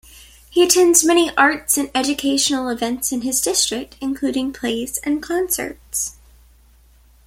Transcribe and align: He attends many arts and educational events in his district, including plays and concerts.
He 0.49 0.63
attends 0.63 1.03
many 1.05 1.29
arts 1.37 1.77
and 1.77 1.91
educational 1.93 2.69
events 2.69 3.11
in 3.11 3.21
his 3.21 3.39
district, 3.39 3.97
including 4.01 4.51
plays 4.51 4.97
and 5.03 5.21
concerts. 5.21 6.15